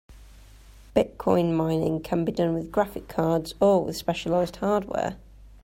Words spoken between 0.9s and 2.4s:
Bitcoin mining can be